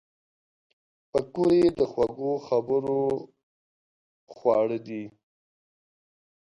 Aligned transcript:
پکورې 1.11 1.61
د 1.77 1.79
خوږو 1.91 2.31
خبرو 2.47 3.01
خواړه 4.35 4.77
دي 4.87 5.03